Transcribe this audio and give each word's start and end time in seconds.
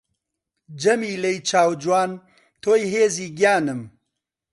جەمیلەی 0.81 1.37
چاو 1.49 1.71
جوان 1.81 2.11
تۆی 2.61 2.83
هێزی 2.93 3.27
گیانم 3.37 3.81